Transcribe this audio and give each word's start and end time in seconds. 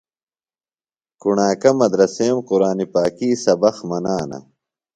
کُݨاکہ 1.21 1.71
مدرسیم 1.79 2.35
قُرآنی 2.47 2.85
پاکی 2.93 3.29
سبق 3.43 3.75
منانہ۔ 3.89 4.39